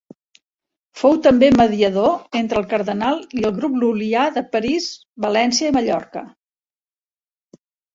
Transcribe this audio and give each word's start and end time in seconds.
Fou 1.01 1.19
també 1.27 1.49
mediador 1.57 2.39
entre 2.41 2.59
el 2.63 2.67
cardenal 2.73 3.21
i 3.43 3.45
el 3.51 3.55
grup 3.61 3.79
lul·lià 3.85 4.27
de 4.41 4.47
París, 4.59 4.91
València 5.29 5.73
i 5.75 5.81
Mallorca. 5.81 6.29